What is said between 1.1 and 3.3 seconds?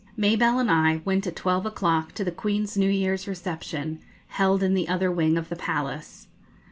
at twelve o'clock to the Queen's New Year's